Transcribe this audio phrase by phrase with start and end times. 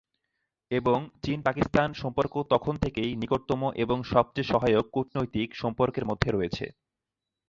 [0.71, 6.65] এবং চীন-পাকিস্তান সম্পর্ক তখন থেকেই নিকটতম এবং সবচেয়ে সহায়ক কূটনৈতিক সম্পর্কের মধ্যে রয়েছে।